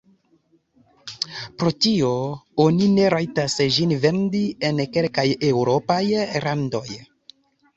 [1.63, 2.09] Pro tio
[2.65, 6.03] oni ne rajtas ĝin vendi en kelkaj eŭropaj
[6.49, 6.87] landoj.